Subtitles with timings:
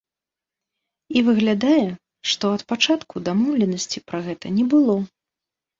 [1.17, 1.85] І выглядае,
[2.33, 5.03] што ад пачатку дамоўленасці пра гэта не было.